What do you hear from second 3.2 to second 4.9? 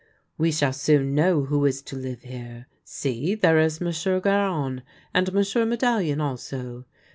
there is Monsieur Garon,